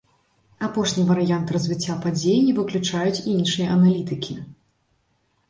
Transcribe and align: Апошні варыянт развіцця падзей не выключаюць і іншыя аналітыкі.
Апошні 0.67 1.03
варыянт 1.09 1.53
развіцця 1.55 1.97
падзей 2.07 2.39
не 2.47 2.57
выключаюць 2.61 3.21
і 3.21 3.27
іншыя 3.37 3.67
аналітыкі. 3.77 4.41